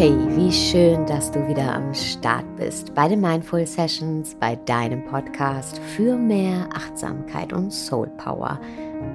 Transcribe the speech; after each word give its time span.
Wie 0.00 0.50
schön, 0.50 1.04
dass 1.04 1.30
du 1.30 1.46
wieder 1.46 1.74
am 1.74 1.92
Start 1.92 2.56
bist 2.56 2.94
bei 2.94 3.06
den 3.06 3.20
Mindful 3.20 3.66
Sessions, 3.66 4.34
bei 4.34 4.56
deinem 4.56 5.04
Podcast 5.04 5.78
für 5.78 6.16
mehr 6.16 6.70
Achtsamkeit 6.72 7.52
und 7.52 7.70
Soul 7.70 8.06
Power. 8.16 8.58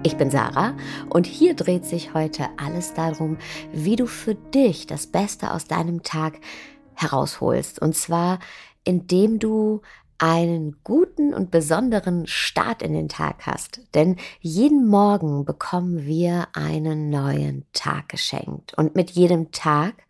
Ich 0.03 0.16
bin 0.16 0.29
Sarah 0.29 0.77
und 1.09 1.26
hier 1.26 1.55
dreht 1.55 1.85
sich 1.85 2.13
heute 2.13 2.49
alles 2.57 2.93
darum, 2.93 3.40
wie 3.73 3.95
du 3.95 4.05
für 4.05 4.35
dich 4.35 4.85
das 4.85 5.07
Beste 5.07 5.52
aus 5.53 5.66
deinem 5.66 6.03
Tag 6.03 6.40
herausholst. 6.93 7.81
Und 7.81 7.95
zwar, 7.95 8.38
indem 8.84 9.40
du 9.40 9.81
einen 10.20 10.77
guten 10.84 11.34
und 11.34 11.49
besonderen 11.49 12.27
Start 12.27 12.84
in 12.84 12.93
den 12.93 13.09
Tag 13.09 13.48
hast. 13.48 13.81
Denn 13.95 14.17
jeden 14.40 14.88
Morgen 14.88 15.45
bekommen 15.45 16.05
wir 16.05 16.48
einen 16.54 17.09
neuen 17.09 17.65
Tag 17.73 18.09
geschenkt. 18.09 18.77
Und 18.77 18.93
mit 18.93 19.09
jedem 19.09 19.52
Tag 19.52 20.04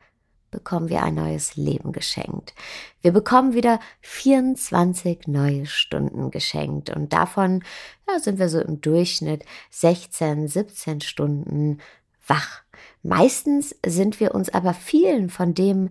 bekommen 0.56 0.88
wir 0.88 1.04
ein 1.04 1.16
neues 1.16 1.58
Leben 1.58 1.92
geschenkt. 1.92 2.54
Wir 3.02 3.12
bekommen 3.12 3.54
wieder 3.54 3.82
24 4.00 5.28
neue 5.28 5.66
Stunden 5.66 6.32
geschenkt 6.32 6.90
und 6.90 7.12
davon 7.12 7.62
ja, 8.08 8.20
sind 8.20 8.40
wir 8.40 8.48
so 8.48 8.62
im 8.62 8.80
Durchschnitt 8.80 9.44
16, 9.72 10.48
17 10.48 11.02
Stunden 11.02 11.80
wach. 12.26 12.64
Meistens 13.04 13.76
sind 13.86 14.22
wir 14.22 14.34
uns 14.34 14.50
aber 14.50 14.74
vielen 14.74 15.30
von 15.30 15.54
dem, 15.54 15.90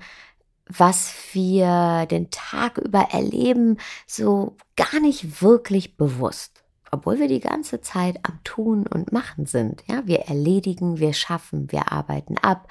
was 0.66 1.12
wir 1.32 2.06
den 2.10 2.30
Tag 2.30 2.78
über 2.78 3.08
erleben, 3.12 3.76
so 4.06 4.56
gar 4.76 4.98
nicht 5.00 5.42
wirklich 5.42 5.98
bewusst 5.98 6.64
obwohl 6.94 7.18
wir 7.18 7.26
die 7.26 7.40
ganze 7.40 7.80
Zeit 7.80 8.20
am 8.22 8.38
Tun 8.44 8.86
und 8.86 9.10
Machen 9.10 9.46
sind. 9.46 9.82
Ja, 9.88 10.06
wir 10.06 10.20
erledigen, 10.20 11.00
wir 11.00 11.12
schaffen, 11.12 11.72
wir 11.72 11.90
arbeiten 11.90 12.38
ab, 12.38 12.68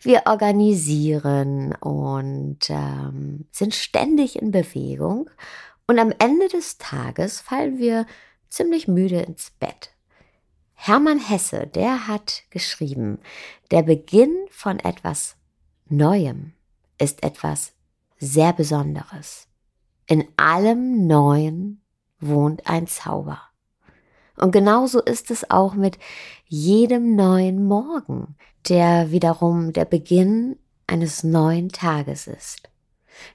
wir 0.00 0.22
organisieren 0.26 1.74
und 1.74 2.58
ähm, 2.68 3.46
sind 3.50 3.74
ständig 3.74 4.40
in 4.40 4.50
Bewegung. 4.50 5.30
Und 5.86 5.98
am 5.98 6.12
Ende 6.18 6.48
des 6.48 6.78
Tages 6.78 7.40
fallen 7.40 7.78
wir 7.78 8.06
ziemlich 8.48 8.88
müde 8.88 9.20
ins 9.20 9.50
Bett. 9.50 9.90
Hermann 10.74 11.18
Hesse, 11.18 11.66
der 11.66 12.08
hat 12.08 12.44
geschrieben, 12.50 13.18
der 13.70 13.82
Beginn 13.82 14.34
von 14.50 14.78
etwas 14.78 15.36
Neuem 15.88 16.54
ist 16.98 17.22
etwas 17.22 17.72
sehr 18.18 18.52
Besonderes. 18.52 19.48
In 20.06 20.26
allem 20.36 21.06
Neuen 21.06 21.82
wohnt 22.20 22.66
ein 22.66 22.86
Zauber. 22.86 23.49
Und 24.40 24.52
genauso 24.52 25.00
ist 25.00 25.30
es 25.30 25.50
auch 25.50 25.74
mit 25.74 25.98
jedem 26.46 27.14
neuen 27.14 27.64
Morgen, 27.66 28.36
der 28.68 29.10
wiederum 29.10 29.72
der 29.72 29.84
Beginn 29.84 30.56
eines 30.86 31.22
neuen 31.22 31.68
Tages 31.68 32.26
ist. 32.26 32.70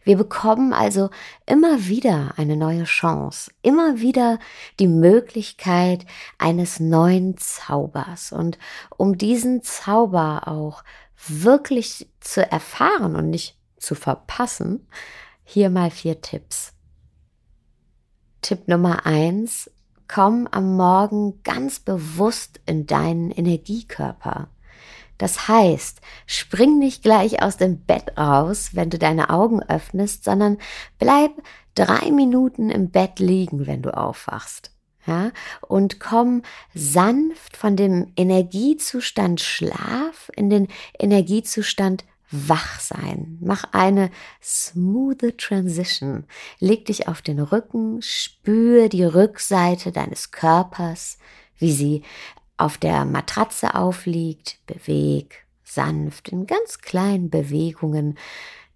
Wir 0.04 0.18
bekommen 0.18 0.74
also 0.74 1.10
immer 1.46 1.86
wieder 1.86 2.34
eine 2.38 2.56
neue 2.56 2.86
Chance, 2.86 3.52
immer 3.62 4.00
wieder 4.00 4.40
die 4.80 4.88
Möglichkeit 4.88 6.06
eines 6.38 6.80
neuen 6.80 7.38
Zaubers. 7.38 8.32
Und 8.32 8.58
um 8.98 9.18
diesen 9.18 9.62
Zauber 9.62 10.48
auch 10.48 10.84
wirklich 11.28 12.10
zu 12.20 12.50
erfahren 12.52 13.16
und 13.16 13.30
nicht 13.30 13.58
zu 13.78 13.96
verpassen, 13.96 14.88
hier 15.44 15.70
mal 15.70 15.92
vier 15.92 16.22
Tipps. 16.22 16.74
Tipp 18.42 18.68
Nummer 18.68 19.06
eins, 19.06 19.70
komm 20.08 20.48
am 20.52 20.76
Morgen 20.76 21.42
ganz 21.44 21.80
bewusst 21.80 22.60
in 22.66 22.88
deinen 22.88 23.32
Energiekörper. 23.32 24.50
Das 25.18 25.48
heißt, 25.48 26.02
spring 26.26 26.78
nicht 26.80 27.02
gleich 27.04 27.42
aus 27.42 27.58
dem 27.58 27.80
Bett 27.80 28.18
raus, 28.18 28.72
wenn 28.74 28.90
du 28.90 29.00
deine 29.00 29.30
Augen 29.30 29.64
öffnest, 29.64 30.24
sondern 30.24 30.58
bleib 31.00 31.32
drei 31.74 32.12
Minuten 32.12 32.70
im 32.70 32.90
Bett 32.90 33.20
liegen, 33.20 33.66
wenn 33.66 33.82
du 33.82 33.96
aufwachst. 33.96 34.72
Ja, 35.08 35.32
und 35.62 36.00
komm 36.00 36.42
sanft 36.74 37.56
von 37.56 37.76
dem 37.76 38.12
Energiezustand 38.18 39.40
Schlaf 39.40 40.32
in 40.36 40.50
den 40.50 40.68
Energiezustand 40.98 42.04
wach 42.32 42.80
sein. 42.80 43.38
Mach 43.42 43.66
eine 43.72 44.10
smooth 44.42 45.38
Transition. 45.38 46.26
Leg 46.60 46.86
dich 46.86 47.08
auf 47.08 47.22
den 47.22 47.40
Rücken, 47.40 48.02
spür 48.02 48.90
die 48.90 49.04
Rückseite 49.04 49.92
deines 49.92 50.32
Körpers, 50.32 51.18
wie 51.58 51.72
sie 51.72 52.04
auf 52.58 52.78
der 52.78 53.06
Matratze 53.06 53.76
aufliegt. 53.76 54.60
Beweg 54.66 55.46
sanft 55.64 56.30
in 56.30 56.48
ganz 56.48 56.80
kleinen 56.80 57.30
Bewegungen 57.30 58.18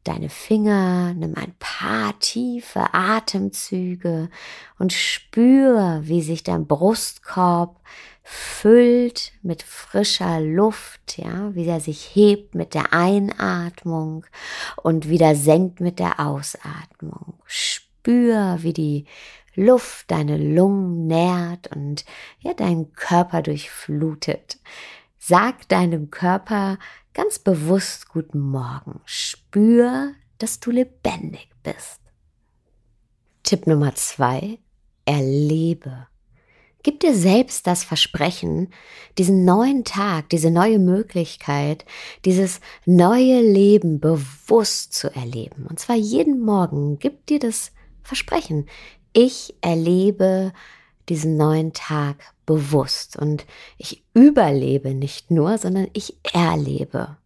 deine 0.03 0.29
Finger, 0.29 1.13
nimm 1.13 1.35
ein 1.35 1.53
paar 1.59 2.17
tiefe 2.19 2.93
Atemzüge 2.93 4.29
und 4.77 4.93
spür, 4.93 6.01
wie 6.03 6.21
sich 6.21 6.43
dein 6.43 6.67
Brustkorb 6.67 7.79
füllt 8.23 9.33
mit 9.41 9.63
frischer 9.63 10.39
Luft, 10.39 11.17
ja, 11.17 11.53
wie 11.55 11.65
er 11.65 11.79
sich 11.79 12.15
hebt 12.15 12.53
mit 12.53 12.75
der 12.75 12.93
Einatmung 12.93 14.25
und 14.75 15.09
wieder 15.09 15.35
senkt 15.35 15.79
mit 15.79 15.97
der 15.97 16.19
Ausatmung. 16.19 17.39
Spür, 17.45 18.57
wie 18.59 18.73
die 18.73 19.05
Luft 19.55 20.11
deine 20.11 20.37
Lungen 20.37 21.07
nährt 21.07 21.75
und 21.75 22.05
ja, 22.39 22.53
deinen 22.53 22.93
Körper 22.93 23.41
durchflutet. 23.41 24.59
Sag 25.17 25.67
deinem 25.67 26.11
Körper 26.11 26.77
ganz 27.21 27.37
bewusst 27.37 28.07
guten 28.07 28.39
Morgen. 28.39 29.01
Spür, 29.03 30.13
dass 30.37 30.61
du 30.61 30.71
lebendig 30.71 31.49
bist. 31.63 31.99
Tipp 33.43 33.67
Nummer 33.67 33.93
zwei, 33.95 34.57
erlebe 35.03 36.07
Gib 36.81 37.01
dir 37.01 37.13
selbst 37.13 37.67
das 37.67 37.83
Versprechen, 37.83 38.69
diesen 39.17 39.43
neuen 39.43 39.83
Tag, 39.83 40.29
diese 40.29 40.49
neue 40.49 40.79
Möglichkeit, 40.79 41.83
dieses 42.23 42.61
neue 42.85 43.41
Leben 43.41 43.99
bewusst 43.99 44.93
zu 44.93 45.13
erleben. 45.13 45.67
Und 45.69 45.77
zwar 45.77 45.97
jeden 45.97 46.39
Morgen. 46.39 46.99
Gib 46.99 47.25
dir 47.25 47.39
das 47.39 47.73
Versprechen. 48.01 48.69
Ich 49.11 49.55
erlebe 49.59 50.53
diesen 51.09 51.37
neuen 51.37 51.73
Tag 51.73 52.17
bewusst 52.45 53.17
und 53.17 53.45
ich 53.77 54.03
überlebe 54.13 54.93
nicht 54.93 55.31
nur, 55.31 55.57
sondern 55.57 55.87
ich 55.93 56.15
erlebe. 56.33 57.17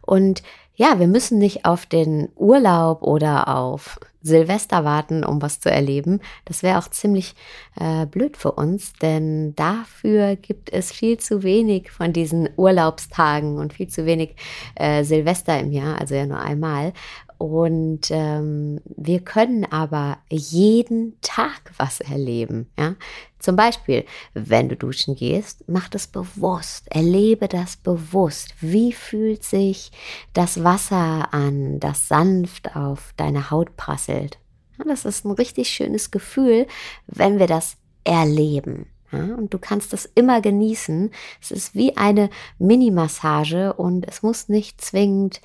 Und 0.00 0.42
ja, 0.76 0.98
wir 0.98 1.06
müssen 1.06 1.38
nicht 1.38 1.64
auf 1.64 1.86
den 1.86 2.28
Urlaub 2.34 3.02
oder 3.02 3.56
auf 3.56 4.00
Silvester 4.22 4.84
warten, 4.84 5.22
um 5.22 5.40
was 5.40 5.60
zu 5.60 5.70
erleben. 5.70 6.20
Das 6.46 6.62
wäre 6.62 6.78
auch 6.78 6.88
ziemlich 6.88 7.34
äh, 7.78 8.06
blöd 8.06 8.36
für 8.36 8.52
uns, 8.52 8.94
denn 8.94 9.54
dafür 9.54 10.34
gibt 10.34 10.72
es 10.72 10.90
viel 10.90 11.18
zu 11.18 11.42
wenig 11.42 11.90
von 11.90 12.12
diesen 12.12 12.48
Urlaubstagen 12.56 13.58
und 13.58 13.74
viel 13.74 13.88
zu 13.88 14.06
wenig 14.06 14.34
äh, 14.74 15.04
Silvester 15.04 15.60
im 15.60 15.70
Jahr, 15.70 16.00
also 16.00 16.14
ja 16.14 16.26
nur 16.26 16.40
einmal. 16.40 16.94
Und 17.38 18.10
ähm, 18.10 18.80
wir 18.84 19.20
können 19.20 19.64
aber 19.70 20.18
jeden 20.30 21.20
Tag 21.20 21.72
was 21.76 22.00
erleben. 22.00 22.70
Ja? 22.78 22.94
Zum 23.38 23.56
Beispiel, 23.56 24.04
wenn 24.32 24.68
du 24.68 24.76
duschen 24.76 25.16
gehst, 25.16 25.64
mach 25.66 25.88
das 25.88 26.06
bewusst, 26.06 26.90
erlebe 26.90 27.48
das 27.48 27.76
bewusst. 27.76 28.54
Wie 28.60 28.92
fühlt 28.92 29.44
sich 29.44 29.92
das 30.32 30.64
Wasser 30.64 31.32
an, 31.34 31.80
das 31.80 32.08
sanft 32.08 32.74
auf 32.74 33.12
deine 33.16 33.50
Haut 33.50 33.76
prasselt? 33.76 34.38
Ja, 34.78 34.84
das 34.86 35.04
ist 35.04 35.24
ein 35.24 35.32
richtig 35.32 35.68
schönes 35.68 36.10
Gefühl, 36.10 36.66
wenn 37.06 37.38
wir 37.38 37.46
das 37.46 37.76
erleben. 38.04 38.86
Ja, 39.12 39.34
und 39.36 39.54
du 39.54 39.58
kannst 39.58 39.92
das 39.92 40.06
immer 40.14 40.40
genießen. 40.40 41.10
Es 41.40 41.50
ist 41.50 41.74
wie 41.74 41.96
eine 41.96 42.30
Mini-Massage 42.58 43.72
und 43.74 44.08
es 44.08 44.22
muss 44.22 44.48
nicht 44.48 44.80
zwingend 44.80 45.40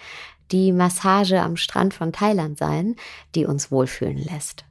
die 0.51 0.72
Massage 0.72 1.42
am 1.42 1.57
Strand 1.57 1.94
von 1.94 2.12
Thailand 2.12 2.57
sein, 2.57 2.96
die 3.36 3.46
uns 3.46 3.72
wohlfühlen 3.72 4.18
lässt. 4.18 4.66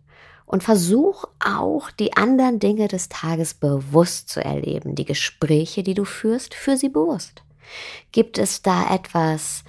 Und 0.47 0.63
versuch 0.63 1.25
auch, 1.45 1.91
die 1.91 2.17
anderen 2.17 2.59
Dinge 2.59 2.89
des 2.89 3.09
Tages 3.11 3.53
bewusst 3.55 4.31
zu 4.31 4.43
erleben, 4.43 4.95
die 4.95 5.05
Gespräche, 5.05 5.83
die 5.83 5.95
du 5.95 6.05
führst, 6.05 6.55
für 6.55 6.77
sie 6.77 6.89
bewusst. 6.89 7.43
Gibt 8.13 8.39
es 8.39 8.63
da 8.63 8.95
etwas 8.95 9.63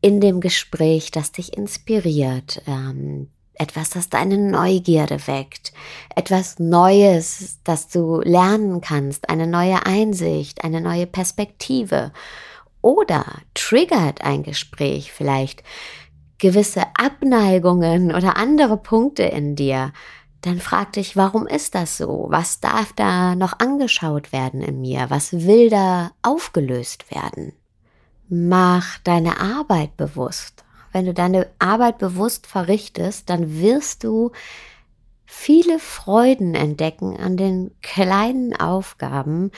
in 0.00 0.20
dem 0.20 0.40
Gespräch, 0.40 1.12
das 1.12 1.30
dich 1.30 1.56
inspiriert, 1.56 2.62
ähm, 2.66 3.28
etwas, 3.54 3.90
das 3.90 4.08
deine 4.08 4.36
Neugierde 4.36 5.26
weckt, 5.26 5.72
etwas 6.14 6.58
Neues, 6.58 7.60
das 7.62 7.88
du 7.88 8.20
lernen 8.20 8.80
kannst, 8.80 9.28
eine 9.28 9.46
neue 9.46 9.86
Einsicht, 9.86 10.64
eine 10.64 10.80
neue 10.80 11.06
Perspektive? 11.06 12.12
Oder 12.84 13.24
triggert 13.54 14.20
ein 14.20 14.42
Gespräch 14.42 15.10
vielleicht 15.10 15.62
gewisse 16.36 16.82
Abneigungen 16.98 18.14
oder 18.14 18.36
andere 18.36 18.76
Punkte 18.76 19.22
in 19.22 19.56
dir, 19.56 19.94
dann 20.42 20.60
frag 20.60 20.92
dich, 20.92 21.16
warum 21.16 21.46
ist 21.46 21.74
das 21.74 21.96
so? 21.96 22.26
Was 22.28 22.60
darf 22.60 22.92
da 22.92 23.36
noch 23.36 23.58
angeschaut 23.58 24.32
werden 24.32 24.60
in 24.60 24.82
mir? 24.82 25.06
Was 25.08 25.32
will 25.32 25.70
da 25.70 26.10
aufgelöst 26.20 27.10
werden? 27.10 27.54
Mach 28.28 28.98
deine 28.98 29.40
Arbeit 29.40 29.96
bewusst. 29.96 30.62
wenn 30.92 31.06
du 31.06 31.14
deine 31.14 31.48
Arbeit 31.58 31.96
bewusst 31.96 32.46
verrichtest, 32.46 33.30
dann 33.30 33.62
wirst 33.62 34.04
du 34.04 34.30
viele 35.24 35.78
Freuden 35.78 36.54
entdecken 36.54 37.16
an 37.16 37.38
den 37.38 37.70
kleinen 37.80 38.54
Aufgaben, 38.54 39.52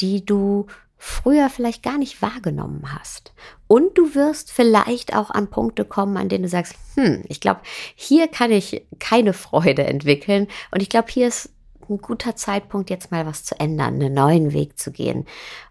die 0.00 0.24
du 0.24 0.66
früher 1.04 1.50
vielleicht 1.50 1.82
gar 1.82 1.98
nicht 1.98 2.22
wahrgenommen 2.22 2.94
hast. 2.94 3.32
Und 3.66 3.98
du 3.98 4.14
wirst 4.14 4.52
vielleicht 4.52 5.16
auch 5.16 5.30
an 5.30 5.50
Punkte 5.50 5.84
kommen, 5.84 6.16
an 6.16 6.28
denen 6.28 6.44
du 6.44 6.48
sagst, 6.48 6.76
hm, 6.94 7.24
ich 7.26 7.40
glaube, 7.40 7.60
hier 7.96 8.28
kann 8.28 8.52
ich 8.52 8.86
keine 9.00 9.32
Freude 9.32 9.82
entwickeln. 9.82 10.46
Und 10.70 10.80
ich 10.80 10.88
glaube, 10.88 11.10
hier 11.10 11.26
ist 11.26 11.50
ein 11.90 11.98
guter 11.98 12.36
Zeitpunkt, 12.36 12.88
jetzt 12.88 13.10
mal 13.10 13.26
was 13.26 13.42
zu 13.42 13.58
ändern, 13.58 13.94
einen 13.94 14.14
neuen 14.14 14.52
Weg 14.52 14.78
zu 14.78 14.92
gehen 14.92 15.26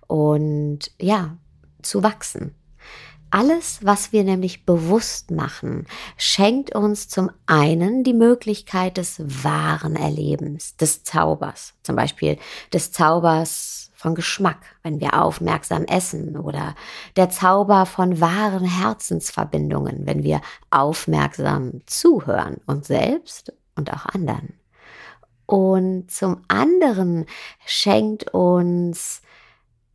und 0.05 0.91
ja, 0.99 1.37
zu 1.81 2.03
wachsen. 2.03 2.53
Alles, 3.29 3.79
was 3.85 4.11
wir 4.11 4.25
nämlich 4.25 4.65
bewusst 4.65 5.31
machen, 5.31 5.85
schenkt 6.17 6.75
uns 6.75 7.07
zum 7.07 7.31
einen 7.45 8.03
die 8.03 8.13
Möglichkeit 8.13 8.97
des 8.97 9.23
wahren 9.45 9.95
Erlebens, 9.95 10.75
des 10.75 11.05
Zaubers, 11.05 11.73
zum 11.83 11.95
Beispiel 11.95 12.37
des 12.73 12.91
Zaubers 12.91 13.90
von 14.01 14.15
Geschmack, 14.15 14.57
wenn 14.83 15.00
wir 15.00 15.21
aufmerksam 15.21 15.86
essen 15.86 16.36
oder 16.36 16.75
der 17.15 17.30
Zauber 17.30 17.86
von 17.86 18.19
wahren 18.19 18.65
Herzensverbindungen, 18.65 20.07
wenn 20.07 20.24
wir 20.24 20.42
aufmerksam 20.71 21.81
zuhören, 21.86 22.57
uns 22.65 22.88
selbst 22.88 23.53
und 23.75 23.94
auch 23.94 24.07
anderen. 24.07 24.53
Und 25.45 26.09
zum 26.09 26.42
anderen 26.48 27.25
schenkt 27.65 28.33
uns 28.33 29.21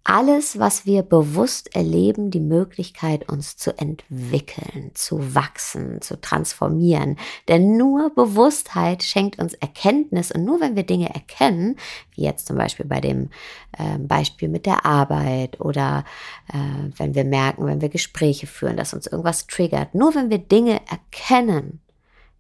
alles, 0.09 0.61
was 0.61 0.87
wir 0.87 1.03
bewusst 1.03 1.75
erleben, 1.75 2.31
die 2.31 2.41
Möglichkeit, 2.41 3.29
uns 3.29 3.57
zu 3.57 3.77
entwickeln, 3.77 4.93
zu 4.95 5.35
wachsen, 5.35 6.01
zu 6.01 6.21
transformieren. 6.21 7.17
Denn 7.49 7.77
nur 7.77 8.15
Bewusstheit 8.15 9.03
schenkt 9.03 9.41
uns 9.41 9.55
Erkenntnis 9.55 10.31
und 10.31 10.45
nur 10.45 10.61
wenn 10.61 10.77
wir 10.77 10.85
Dinge 10.85 11.13
erkennen, 11.13 11.75
wie 12.15 12.23
jetzt 12.23 12.47
zum 12.47 12.57
Beispiel 12.57 12.87
bei 12.87 13.01
dem 13.01 13.31
äh, 13.77 13.99
Beispiel 13.99 14.49
mit 14.49 14.65
der 14.65 14.87
Arbeit 14.87 15.61
oder 15.61 16.05
äh, 16.53 16.89
wenn 16.97 17.17
wir 17.17 17.25
merken, 17.25 17.67
wenn 17.67 17.81
wir 17.81 17.89
Gespräche 17.89 18.47
führen, 18.47 18.77
dass 18.77 18.95
uns 18.95 19.09
irgendwas 19.09 19.49
triggert, 19.49 19.97
nur 19.97 20.15
wenn 20.15 20.31
wir 20.31 20.39
Dinge 20.39 20.81
erkennen, 20.89 21.81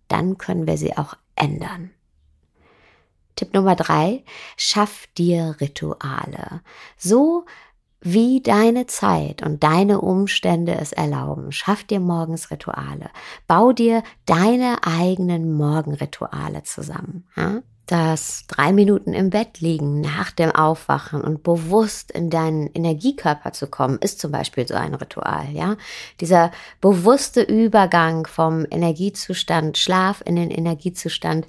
dann 0.07 0.39
können 0.39 0.69
wir 0.69 0.77
sie 0.77 0.97
auch 0.97 1.15
ändern. 1.35 1.91
Tipp 3.37 3.55
Nummer 3.55 3.77
drei, 3.77 4.25
schaff 4.57 5.07
dir 5.17 5.57
Rituale. 5.61 6.63
So 6.97 7.45
wie 8.01 8.41
deine 8.41 8.87
Zeit 8.87 9.43
und 9.43 9.63
deine 9.63 10.01
Umstände 10.01 10.77
es 10.77 10.93
erlauben. 10.93 11.53
Schaff 11.53 11.85
dir 11.85 12.01
morgens 12.01 12.51
Rituale. 12.51 13.11
Bau 13.47 13.73
dir 13.73 14.03
deine 14.27 14.79
eigenen 14.85 15.53
Morgenrituale 15.53 16.63
zusammen. 16.63 17.27
Ja? 17.37 17.63
Das 17.87 18.47
drei 18.49 18.73
Minuten 18.73 19.13
im 19.13 19.31
Bett 19.31 19.61
liegen 19.61 20.01
nach 20.01 20.33
dem 20.33 20.51
Aufwachen 20.51 21.21
und 21.21 21.45
bewusst 21.45 22.11
in 22.11 22.31
deinen 22.31 22.69
Energiekörper 22.75 23.53
zu 23.53 23.69
kommen, 23.69 23.99
ist 24.01 24.19
zum 24.19 24.33
Beispiel 24.33 24.67
so 24.67 24.75
ein 24.75 24.95
Ritual, 24.95 25.47
ja. 25.53 25.77
Dieser 26.21 26.51
bewusste 26.81 27.43
Übergang 27.43 28.27
vom 28.27 28.67
Energiezustand 28.69 29.79
Schlaf 29.79 30.21
in 30.25 30.35
den 30.35 30.51
Energiezustand 30.51 31.47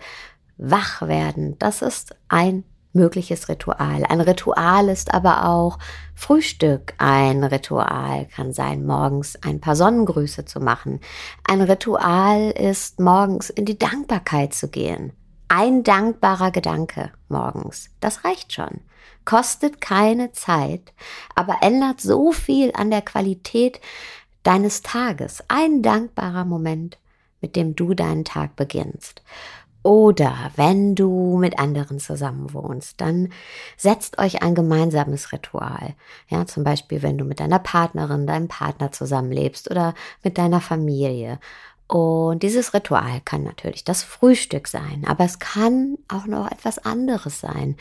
wach 0.57 1.01
werden, 1.01 1.57
das 1.59 1.81
ist 1.81 2.15
ein 2.27 2.63
mögliches 2.94 3.48
Ritual. 3.48 4.04
Ein 4.06 4.21
Ritual 4.21 4.89
ist 4.89 5.13
aber 5.13 5.45
auch 5.45 5.77
Frühstück. 6.15 6.94
Ein 6.98 7.44
Ritual 7.44 8.25
kann 8.25 8.51
sein, 8.51 8.86
morgens 8.86 9.42
ein 9.44 9.62
paar 9.62 9.75
Sonnengrüße 9.75 10.45
zu 10.45 10.59
machen. 10.59 11.00
Ein 11.48 11.62
Ritual 11.62 12.51
ist, 12.51 13.00
morgens 13.00 13.50
in 13.50 13.65
die 13.65 13.77
Dankbarkeit 13.77 14.54
zu 14.54 14.68
gehen. 14.68 15.13
Ein 15.48 15.83
dankbarer 15.83 16.51
Gedanke 16.51 17.12
morgens. 17.30 17.89
Das 18.01 18.25
reicht 18.25 18.51
schon. 18.51 18.81
Kostet 19.24 19.80
keine 19.80 20.31
Zeit, 20.31 20.94
aber 21.36 21.57
ändert 21.62 22.01
so 22.01 22.31
viel 22.31 22.71
an 22.74 22.92
der 22.92 23.01
Qualität 23.01 23.80
deines 24.44 24.81
Tages. 24.81 25.44
Ein 25.48 25.81
dankbarer 25.81 26.45
Moment, 26.45 26.98
mit 27.42 27.56
dem 27.56 27.75
du 27.75 27.94
deinen 27.94 28.25
Tag 28.25 28.56
beginnst. 28.56 29.21
Oder 29.88 30.51
wenn 30.57 30.95
du 30.95 31.38
mit 31.38 31.60
anderen 31.60 32.01
zusammen 32.01 32.54
wohnst, 32.54 33.00
dann 33.00 33.30
setzt 33.78 34.19
euch 34.19 34.42
ein 34.42 34.54
gemeinsames 34.54 35.31
Ritual. 35.31 35.95
Ja, 36.28 36.45
zum 36.45 36.66
Beispiel, 36.66 37.04
wenn 37.04 37.18
du 37.18 37.24
mit 37.24 37.39
deiner 37.39 37.60
Partnerin, 37.60 38.28
deinem 38.28 38.50
Partner 38.50 38.92
zusammenlebst 38.92 39.72
oder 39.72 39.94
mit 40.25 40.38
deiner 40.38 40.60
Familie. 40.60 41.39
Und 41.88 42.44
dieses 42.44 42.74
Ritual 42.74 43.22
kann 43.24 43.44
natürlich 43.44 43.86
das 43.86 44.04
Frühstück 44.04 44.68
sein, 44.68 45.06
aber 45.07 45.24
es 45.24 45.39
kann 45.39 45.98
auch 46.10 46.25
noch 46.25 46.51
etwas 46.51 46.80
anderes 46.80 47.40
sein. 47.40 47.78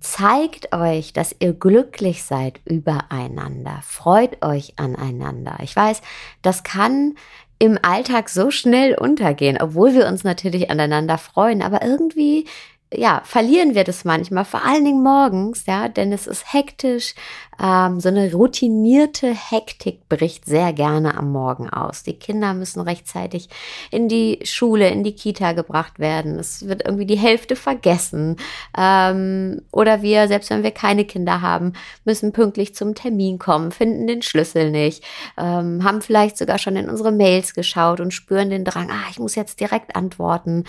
Zeigt 0.00 0.74
euch, 0.74 1.12
dass 1.12 1.36
ihr 1.38 1.52
glücklich 1.52 2.24
seid 2.24 2.60
übereinander. 2.64 3.78
Freut 3.84 4.44
euch 4.44 4.74
aneinander. 4.76 5.58
Ich 5.62 5.76
weiß, 5.76 6.02
das 6.42 6.64
kann 6.64 7.14
im 7.58 7.78
Alltag 7.82 8.28
so 8.28 8.50
schnell 8.50 8.94
untergehen, 8.94 9.58
obwohl 9.60 9.94
wir 9.94 10.06
uns 10.06 10.24
natürlich 10.24 10.70
aneinander 10.70 11.18
freuen, 11.18 11.62
aber 11.62 11.82
irgendwie 11.82 12.46
ja, 12.94 13.20
verlieren 13.24 13.74
wir 13.74 13.84
das 13.84 14.04
manchmal, 14.04 14.46
vor 14.46 14.64
allen 14.64 14.84
Dingen 14.84 15.02
morgens, 15.02 15.66
ja, 15.66 15.88
denn 15.88 16.10
es 16.10 16.26
ist 16.26 16.54
hektisch. 16.54 17.14
Ähm, 17.60 18.00
so 18.00 18.08
eine 18.08 18.32
routinierte 18.32 19.34
Hektik 19.34 20.08
bricht 20.08 20.46
sehr 20.46 20.72
gerne 20.72 21.18
am 21.18 21.30
Morgen 21.30 21.68
aus. 21.68 22.02
Die 22.02 22.18
Kinder 22.18 22.54
müssen 22.54 22.80
rechtzeitig 22.80 23.50
in 23.90 24.08
die 24.08 24.38
Schule, 24.44 24.88
in 24.88 25.04
die 25.04 25.14
Kita 25.14 25.52
gebracht 25.52 25.98
werden. 25.98 26.38
Es 26.38 26.66
wird 26.66 26.86
irgendwie 26.86 27.04
die 27.04 27.18
Hälfte 27.18 27.56
vergessen. 27.56 28.36
Ähm, 28.76 29.60
oder 29.70 30.00
wir, 30.00 30.26
selbst 30.28 30.48
wenn 30.48 30.62
wir 30.62 30.70
keine 30.70 31.04
Kinder 31.04 31.42
haben, 31.42 31.74
müssen 32.04 32.32
pünktlich 32.32 32.74
zum 32.74 32.94
Termin 32.94 33.38
kommen, 33.38 33.70
finden 33.70 34.06
den 34.06 34.22
Schlüssel 34.22 34.70
nicht, 34.70 35.04
ähm, 35.36 35.84
haben 35.84 36.00
vielleicht 36.00 36.38
sogar 36.38 36.56
schon 36.56 36.76
in 36.76 36.88
unsere 36.88 37.12
Mails 37.12 37.52
geschaut 37.52 38.00
und 38.00 38.14
spüren 38.14 38.48
den 38.48 38.64
Drang, 38.64 38.90
ah, 38.90 39.08
ich 39.10 39.18
muss 39.18 39.34
jetzt 39.34 39.60
direkt 39.60 39.94
antworten. 39.94 40.64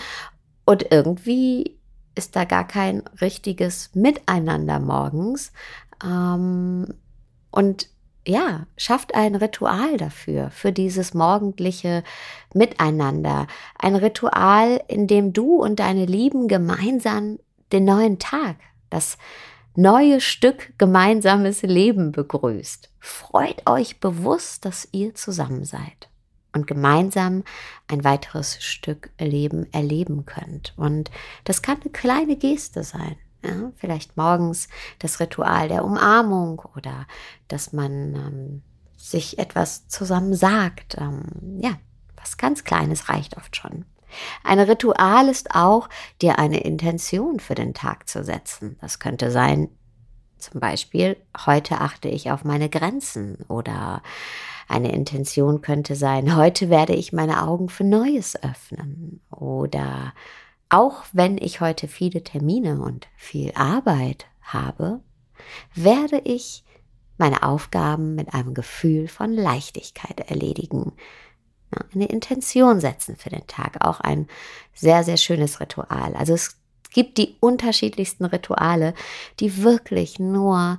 Und 0.66 0.86
irgendwie 0.90 1.79
ist 2.14 2.36
da 2.36 2.44
gar 2.44 2.66
kein 2.66 3.02
richtiges 3.20 3.90
Miteinander 3.94 4.80
morgens. 4.80 5.52
Ähm, 6.04 6.86
und 7.50 7.88
ja, 8.26 8.66
schafft 8.76 9.14
ein 9.14 9.34
Ritual 9.34 9.96
dafür, 9.96 10.50
für 10.50 10.72
dieses 10.72 11.14
morgendliche 11.14 12.04
Miteinander. 12.52 13.46
Ein 13.78 13.96
Ritual, 13.96 14.82
in 14.88 15.06
dem 15.06 15.32
du 15.32 15.56
und 15.56 15.80
deine 15.80 16.04
Lieben 16.04 16.46
gemeinsam 16.46 17.38
den 17.72 17.84
neuen 17.84 18.18
Tag, 18.18 18.56
das 18.90 19.16
neue 19.74 20.20
Stück 20.20 20.74
gemeinsames 20.76 21.62
Leben 21.62 22.12
begrüßt. 22.12 22.90
Freut 22.98 23.68
euch 23.68 24.00
bewusst, 24.00 24.64
dass 24.64 24.88
ihr 24.92 25.14
zusammen 25.14 25.64
seid 25.64 26.09
und 26.52 26.66
gemeinsam 26.66 27.44
ein 27.88 28.04
weiteres 28.04 28.62
Stück 28.62 29.10
Leben 29.18 29.72
erleben 29.72 30.26
könnt. 30.26 30.74
Und 30.76 31.10
das 31.44 31.62
kann 31.62 31.80
eine 31.80 31.90
kleine 31.90 32.36
Geste 32.36 32.84
sein. 32.84 33.16
Ja, 33.42 33.72
vielleicht 33.76 34.18
morgens 34.18 34.68
das 34.98 35.18
Ritual 35.18 35.68
der 35.68 35.84
Umarmung 35.84 36.62
oder 36.76 37.06
dass 37.48 37.72
man 37.72 38.14
ähm, 38.14 38.62
sich 38.98 39.38
etwas 39.38 39.88
zusammen 39.88 40.34
sagt. 40.34 40.96
Ähm, 40.98 41.22
ja, 41.58 41.78
was 42.16 42.36
ganz 42.36 42.64
Kleines 42.64 43.08
reicht 43.08 43.38
oft 43.38 43.56
schon. 43.56 43.86
Ein 44.44 44.60
Ritual 44.60 45.28
ist 45.28 45.54
auch, 45.54 45.88
dir 46.20 46.38
eine 46.38 46.60
Intention 46.60 47.40
für 47.40 47.54
den 47.54 47.74
Tag 47.74 48.08
zu 48.08 48.24
setzen. 48.24 48.76
Das 48.80 48.98
könnte 48.98 49.30
sein, 49.30 49.68
zum 50.40 50.60
Beispiel, 50.60 51.16
heute 51.46 51.80
achte 51.80 52.08
ich 52.08 52.30
auf 52.30 52.44
meine 52.44 52.68
Grenzen 52.68 53.38
oder 53.48 54.02
eine 54.68 54.92
Intention 54.92 55.62
könnte 55.62 55.94
sein, 55.94 56.36
heute 56.36 56.70
werde 56.70 56.94
ich 56.94 57.12
meine 57.12 57.42
Augen 57.42 57.68
für 57.68 57.84
Neues 57.84 58.40
öffnen. 58.42 59.20
Oder 59.30 60.14
auch 60.68 61.04
wenn 61.12 61.36
ich 61.36 61.60
heute 61.60 61.88
viele 61.88 62.22
Termine 62.22 62.80
und 62.80 63.08
viel 63.16 63.52
Arbeit 63.54 64.26
habe, 64.42 65.00
werde 65.74 66.18
ich 66.24 66.64
meine 67.18 67.42
Aufgaben 67.42 68.14
mit 68.14 68.32
einem 68.32 68.54
Gefühl 68.54 69.08
von 69.08 69.32
Leichtigkeit 69.32 70.30
erledigen. 70.30 70.92
Eine 71.94 72.06
Intention 72.06 72.80
setzen 72.80 73.16
für 73.16 73.30
den 73.30 73.46
Tag, 73.46 73.84
auch 73.84 74.00
ein 74.00 74.26
sehr, 74.74 75.04
sehr 75.04 75.18
schönes 75.18 75.60
Ritual. 75.60 76.14
Also 76.14 76.34
es 76.34 76.59
gibt 76.90 77.18
die 77.18 77.36
unterschiedlichsten 77.40 78.24
Rituale, 78.24 78.94
die 79.38 79.62
wirklich 79.62 80.18
nur 80.18 80.78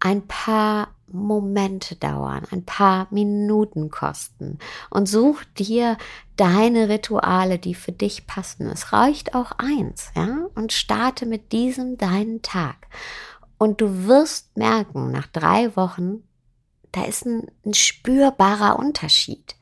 ein 0.00 0.26
paar 0.26 0.88
Momente 1.08 1.94
dauern, 1.96 2.44
ein 2.50 2.64
paar 2.64 3.06
Minuten 3.10 3.90
kosten 3.90 4.58
und 4.90 5.08
such 5.08 5.44
dir 5.56 5.96
deine 6.36 6.88
Rituale, 6.88 7.58
die 7.58 7.74
für 7.74 7.92
dich 7.92 8.26
passen. 8.26 8.68
Es 8.68 8.92
reicht 8.92 9.34
auch 9.34 9.52
eins, 9.52 10.10
ja, 10.16 10.46
und 10.54 10.72
starte 10.72 11.26
mit 11.26 11.52
diesem 11.52 11.96
deinen 11.96 12.42
Tag. 12.42 12.88
Und 13.58 13.80
du 13.80 14.06
wirst 14.06 14.56
merken, 14.56 15.10
nach 15.12 15.26
drei 15.28 15.74
Wochen, 15.76 16.24
da 16.92 17.04
ist 17.04 17.24
ein, 17.24 17.50
ein 17.64 17.74
spürbarer 17.74 18.78
Unterschied. 18.78 19.55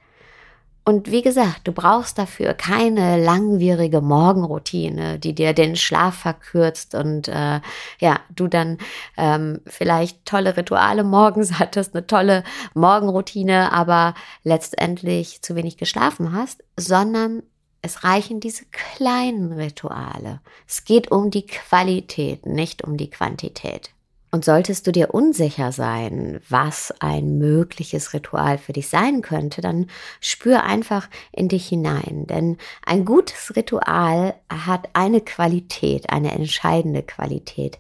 Und 0.87 1.11
wie 1.11 1.23
gesagt, 1.23 1.63
du 1.65 1.73
brauchst 1.73 2.19
dafür 2.19 2.53
keine 2.53 3.23
langwierige 3.23 4.03
Morgenroutine, 4.03 5.19
die 5.19 5.35
dir 5.35 5.55
den 5.55 5.77
Schlaf 5.77 6.15
verkürzt 6.17 6.95
und 6.95 7.27
äh, 7.29 7.61
ja, 8.01 8.21
du 8.29 8.49
dann 8.49 8.77
ähm, 9.17 9.61
vielleicht 9.67 10.27
tolle 10.27 10.59
Rituale 10.59 11.03
morgens 11.03 11.53
hattest, 11.59 11.95
eine 11.95 12.07
tolle 12.07 12.45
Morgenroutine, 12.75 13.73
aber 13.73 14.15
letztendlich 14.43 15.41
zu 15.41 15.57
wenig 15.57 15.79
geschlafen 15.79 16.35
hast, 16.35 16.63
sondern 16.79 17.43
es 17.81 18.05
reichen 18.05 18.41
diese 18.41 18.67
kleinen 18.67 19.53
Rituale. 19.53 20.41
Es 20.69 20.85
geht 20.85 21.11
um 21.11 21.31
die 21.31 21.47
Qualität, 21.47 22.45
nicht 22.45 22.85
um 22.85 22.99
die 22.99 23.09
Quantität. 23.09 23.94
Und 24.35 24.45
solltest 24.45 24.89
du 24.89 24.91
dir 24.91 25.15
unsicher 25.15 25.71
sein, 25.71 26.41
was 26.49 26.93
ein 26.99 27.39
mögliches 27.39 28.15
Ritual 28.15 28.59
für 28.59 28.73
dich 28.73 28.89
sein 28.89 29.23
könnte, 29.23 29.61
dann 29.61 29.87
spür 30.19 30.65
einfach 30.65 31.09
in 31.31 31.47
dich 31.47 31.69
hinein. 31.69 32.27
Denn 32.29 32.57
ein 32.85 33.05
gutes 33.05 33.55
Ritual 33.55 34.35
hat 34.51 34.89
eine 34.93 35.21
Qualität, 35.21 36.11
eine 36.11 36.33
entscheidende 36.33 37.05
Qualität. 37.05 37.79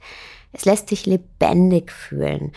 Es 0.53 0.65
lässt 0.65 0.93
dich 0.93 1.07
lebendig 1.07 1.91
fühlen. 1.91 2.53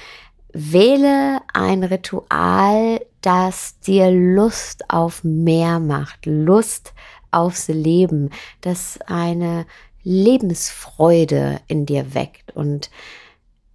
Wähle 0.54 1.42
ein 1.52 1.84
Ritual, 1.84 3.02
das 3.22 3.80
dir 3.80 4.12
Lust 4.12 4.92
auf 4.92 5.24
mehr 5.24 5.80
macht, 5.80 6.28
Lust 6.28 6.94
aufs 7.32 7.68
Leben, 7.68 8.30
das 8.62 9.00
eine 9.08 9.66
Lebensfreude 10.04 11.62
in 11.68 11.88
dir 11.88 12.14
weckt 12.14 12.56
und 12.56 12.92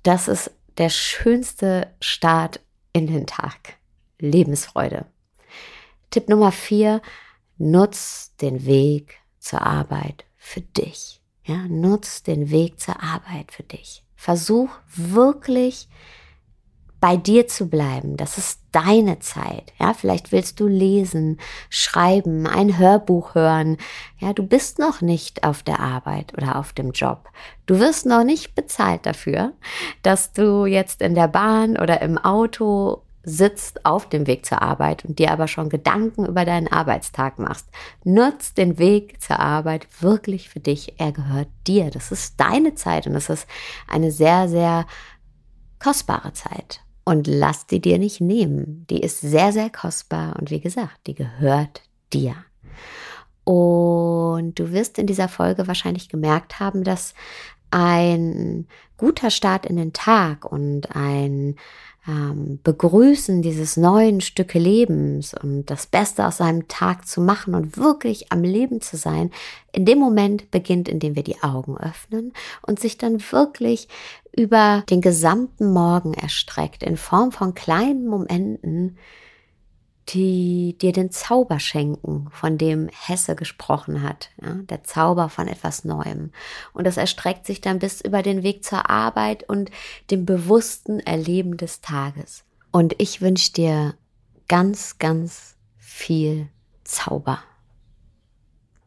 das 0.02 0.28
ist 0.28 0.50
der 0.78 0.88
schönste 0.88 1.92
Start 2.00 2.60
in 2.92 3.06
den 3.06 3.26
Tag. 3.26 3.76
Lebensfreude. 4.18 5.06
Tipp 6.10 6.28
Nummer 6.28 6.52
vier, 6.52 7.02
nutz 7.58 8.34
den 8.40 8.66
Weg 8.66 9.18
zur 9.38 9.62
Arbeit 9.62 10.24
für 10.36 10.60
dich. 10.60 11.20
Ja, 11.44 11.66
nutz 11.68 12.22
den 12.22 12.50
Weg 12.50 12.78
zur 12.78 13.02
Arbeit 13.02 13.50
für 13.50 13.64
dich. 13.64 14.04
Versuch 14.14 14.70
wirklich 14.94 15.88
bei 17.02 17.16
dir 17.16 17.48
zu 17.48 17.68
bleiben. 17.68 18.16
Das 18.16 18.38
ist 18.38 18.60
deine 18.70 19.18
Zeit. 19.18 19.72
Ja, 19.80 19.92
vielleicht 19.92 20.30
willst 20.30 20.60
du 20.60 20.68
lesen, 20.68 21.40
schreiben, 21.68 22.46
ein 22.46 22.78
Hörbuch 22.78 23.34
hören. 23.34 23.76
Ja, 24.20 24.32
du 24.32 24.44
bist 24.44 24.78
noch 24.78 25.00
nicht 25.00 25.42
auf 25.42 25.64
der 25.64 25.80
Arbeit 25.80 26.32
oder 26.38 26.54
auf 26.54 26.72
dem 26.72 26.92
Job. 26.92 27.28
Du 27.66 27.80
wirst 27.80 28.06
noch 28.06 28.22
nicht 28.22 28.54
bezahlt 28.54 29.04
dafür, 29.04 29.52
dass 30.04 30.32
du 30.32 30.64
jetzt 30.64 31.02
in 31.02 31.16
der 31.16 31.26
Bahn 31.26 31.76
oder 31.76 32.02
im 32.02 32.18
Auto 32.18 33.02
sitzt 33.24 33.84
auf 33.84 34.08
dem 34.08 34.28
Weg 34.28 34.46
zur 34.46 34.62
Arbeit 34.62 35.04
und 35.04 35.18
dir 35.18 35.32
aber 35.32 35.48
schon 35.48 35.70
Gedanken 35.70 36.24
über 36.24 36.44
deinen 36.44 36.68
Arbeitstag 36.68 37.40
machst. 37.40 37.66
Nutz 38.04 38.54
den 38.54 38.78
Weg 38.78 39.20
zur 39.20 39.40
Arbeit 39.40 39.88
wirklich 40.00 40.48
für 40.48 40.60
dich. 40.60 41.00
Er 41.00 41.10
gehört 41.10 41.48
dir. 41.66 41.90
Das 41.90 42.12
ist 42.12 42.38
deine 42.38 42.76
Zeit 42.76 43.08
und 43.08 43.14
das 43.14 43.28
ist 43.28 43.48
eine 43.88 44.12
sehr, 44.12 44.48
sehr 44.48 44.86
kostbare 45.80 46.32
Zeit. 46.32 46.80
Und 47.04 47.26
lass 47.26 47.66
die 47.66 47.80
dir 47.80 47.98
nicht 47.98 48.20
nehmen. 48.20 48.86
Die 48.88 49.00
ist 49.00 49.20
sehr, 49.20 49.52
sehr 49.52 49.70
kostbar 49.70 50.36
und 50.38 50.50
wie 50.50 50.60
gesagt, 50.60 51.06
die 51.06 51.14
gehört 51.14 51.82
dir. 52.12 52.36
Und 53.44 54.58
du 54.60 54.70
wirst 54.70 54.98
in 54.98 55.08
dieser 55.08 55.28
Folge 55.28 55.66
wahrscheinlich 55.66 56.08
gemerkt 56.08 56.60
haben, 56.60 56.84
dass 56.84 57.14
ein 57.72 58.66
guter 58.96 59.30
Start 59.30 59.66
in 59.66 59.76
den 59.76 59.92
Tag 59.92 60.44
und 60.44 60.94
ein 60.94 61.56
ähm, 62.06 62.58
Begrüßen 62.62 63.42
dieses 63.42 63.76
neuen 63.76 64.20
Stücke 64.20 64.58
Lebens 64.58 65.34
und 65.34 65.66
das 65.66 65.86
Beste 65.86 66.26
aus 66.26 66.38
seinem 66.38 66.68
Tag 66.68 67.06
zu 67.06 67.20
machen 67.20 67.54
und 67.54 67.76
wirklich 67.76 68.32
am 68.32 68.42
Leben 68.42 68.80
zu 68.80 68.96
sein, 68.96 69.30
in 69.72 69.84
dem 69.84 69.98
Moment 69.98 70.50
beginnt, 70.50 70.88
in 70.88 70.98
dem 70.98 71.14
wir 71.14 71.22
die 71.22 71.42
Augen 71.42 71.76
öffnen 71.78 72.32
und 72.62 72.80
sich 72.80 72.98
dann 72.98 73.20
wirklich 73.30 73.88
über 74.34 74.82
den 74.90 75.00
gesamten 75.00 75.72
Morgen 75.72 76.14
erstreckt 76.14 76.82
in 76.82 76.96
Form 76.96 77.32
von 77.32 77.54
kleinen 77.54 78.06
Momenten, 78.06 78.98
die 80.08 80.76
dir 80.80 80.92
den 80.92 81.10
Zauber 81.10 81.60
schenken, 81.60 82.28
von 82.32 82.58
dem 82.58 82.88
Hesse 82.88 83.36
gesprochen 83.36 84.02
hat, 84.02 84.30
ja, 84.42 84.54
der 84.54 84.84
Zauber 84.84 85.28
von 85.28 85.48
etwas 85.48 85.84
Neuem. 85.84 86.32
Und 86.72 86.86
das 86.86 86.96
erstreckt 86.96 87.46
sich 87.46 87.60
dann 87.60 87.78
bis 87.78 88.00
über 88.00 88.22
den 88.22 88.42
Weg 88.42 88.64
zur 88.64 88.90
Arbeit 88.90 89.48
und 89.48 89.70
dem 90.10 90.26
bewussten 90.26 91.00
Erleben 91.00 91.56
des 91.56 91.80
Tages. 91.80 92.44
Und 92.72 92.94
ich 92.98 93.20
wünsche 93.20 93.52
dir 93.52 93.94
ganz, 94.48 94.98
ganz 94.98 95.56
viel 95.78 96.48
Zauber. 96.84 97.42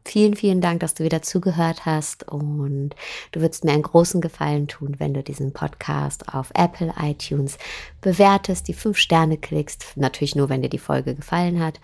Vielen, 0.06 0.36
vielen 0.36 0.60
Dank, 0.60 0.78
dass 0.78 0.94
du 0.94 1.02
wieder 1.02 1.20
zugehört 1.20 1.84
hast 1.84 2.28
und 2.28 2.90
du 3.32 3.40
würdest 3.40 3.64
mir 3.64 3.72
einen 3.72 3.82
großen 3.82 4.20
Gefallen 4.20 4.68
tun, 4.68 4.94
wenn 4.98 5.12
du 5.12 5.24
diesen 5.24 5.52
Podcast 5.52 6.32
auf 6.32 6.52
Apple, 6.54 6.94
iTunes 7.02 7.58
bewertest, 8.02 8.68
die 8.68 8.72
fünf 8.72 8.98
Sterne 8.98 9.36
klickst, 9.36 9.96
natürlich 9.96 10.36
nur, 10.36 10.48
wenn 10.48 10.62
dir 10.62 10.68
die 10.68 10.78
Folge 10.78 11.16
gefallen 11.16 11.60
hat. 11.60 11.80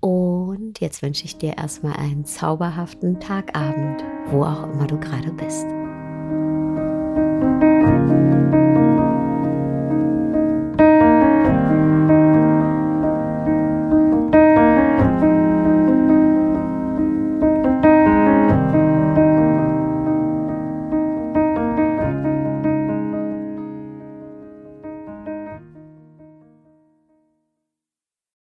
Und 0.00 0.80
jetzt 0.80 1.00
wünsche 1.00 1.24
ich 1.24 1.38
dir 1.38 1.58
erstmal 1.58 1.96
einen 1.96 2.24
zauberhaften 2.24 3.20
Tagabend, 3.20 4.02
wo 4.26 4.42
auch 4.42 4.64
immer 4.64 4.88
du 4.88 4.98
gerade 4.98 5.30
bist. 5.30 5.66